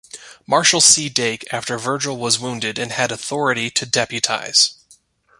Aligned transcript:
Marshal 0.47 0.81
C. 0.81 1.09
Dake, 1.09 1.45
after 1.53 1.77
Virgil 1.77 2.17
was 2.17 2.39
wounded, 2.39 2.79
and 2.79 2.91
had 2.91 3.11
authority 3.11 3.69
to 3.69 3.85
deputize. 3.85 4.71